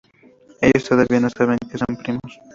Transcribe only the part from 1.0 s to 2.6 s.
no saben que son primos.